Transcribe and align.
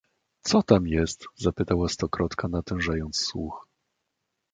"„Co 0.41 0.63
tam 0.63 0.87
jest?“ 0.87 1.23
zapytała 1.39 1.87
Stokrotka, 1.89 2.47
natężając 2.47 3.17
słuch." 3.17 3.67